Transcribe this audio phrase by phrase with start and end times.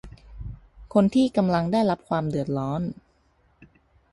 [0.93, 2.81] คนที่กำลังได้รับความเดือดร้อน